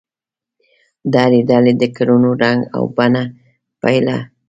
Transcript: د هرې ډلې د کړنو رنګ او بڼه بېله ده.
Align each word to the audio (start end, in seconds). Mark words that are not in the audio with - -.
د 1.11 1.13
هرې 1.25 1.39
ډلې 1.49 1.73
د 1.81 1.83
کړنو 1.95 2.31
رنګ 2.43 2.61
او 2.75 2.83
بڼه 2.95 3.23
بېله 3.81 4.15
ده. 4.19 4.19